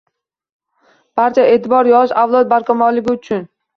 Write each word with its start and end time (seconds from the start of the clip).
Barcha 1.21 1.45
e’tibor 1.51 1.91
yosh 1.93 2.17
avlod 2.23 2.51
barkamolligi 2.55 3.15
uchun 3.19 3.47